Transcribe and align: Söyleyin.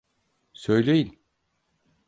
Söyleyin. 0.53 1.19